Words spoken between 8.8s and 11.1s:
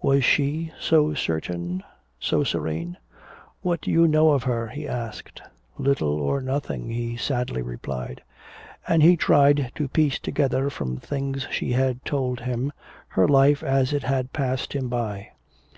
And he tried to piece together from